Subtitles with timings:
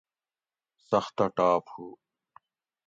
[0.89, 1.87] سختہ ٹاپ ہُو